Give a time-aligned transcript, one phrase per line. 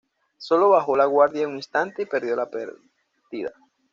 [0.39, 3.53] Solo bajó la guardia un instante y perdió la partida